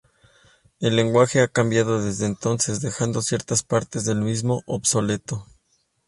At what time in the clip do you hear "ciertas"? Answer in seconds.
3.21-3.61